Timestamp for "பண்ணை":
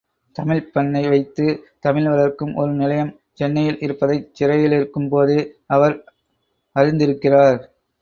0.73-1.07